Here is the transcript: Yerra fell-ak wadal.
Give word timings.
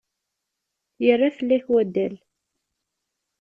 Yerra 1.05 1.29
fell-ak 1.37 1.65
wadal. 1.73 2.15